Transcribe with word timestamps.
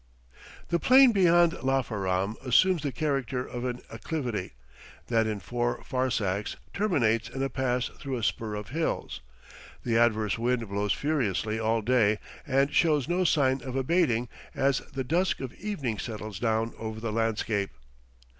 The 0.69 0.79
plain 0.79 1.11
beyond 1.11 1.53
Lafaram 1.61 2.35
assumes 2.43 2.81
the 2.81 2.91
character 2.91 3.45
of 3.45 3.63
an 3.65 3.81
acclivity, 3.91 4.53
that 5.09 5.27
in 5.27 5.39
four 5.39 5.83
farsakhs 5.83 6.55
terminates 6.73 7.29
in 7.29 7.43
a 7.43 7.51
pass 7.51 7.89
through 7.99 8.17
a 8.17 8.23
spur 8.23 8.55
of 8.55 8.69
hills. 8.69 9.21
The 9.83 9.97
adverse 9.99 10.39
wind 10.39 10.67
blows 10.67 10.93
furiously 10.93 11.59
all 11.59 11.83
day 11.83 12.17
and 12.47 12.73
shows 12.73 13.07
no 13.07 13.23
signs 13.23 13.61
of 13.61 13.75
abating 13.75 14.27
as 14.55 14.79
the 14.91 15.03
dusk 15.03 15.39
of 15.39 15.53
evening 15.53 15.99
settles 15.99 16.39
down 16.39 16.73
over 16.79 16.99
the 16.99 17.11
landscape. 17.11 17.69